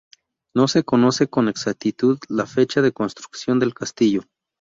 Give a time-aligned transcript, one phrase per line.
[0.55, 4.21] No se conoce con exactitud la fecha de construcción del castillo.